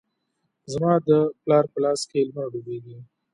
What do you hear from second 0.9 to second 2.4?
د پلار په لاس کې